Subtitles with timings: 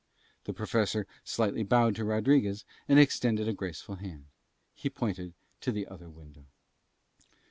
[0.45, 4.25] The Professor slightly bowed to Rodriguez and extended a graceful hand.
[4.73, 6.45] He pointed to the other window.